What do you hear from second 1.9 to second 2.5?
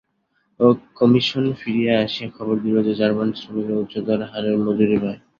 আসিয়া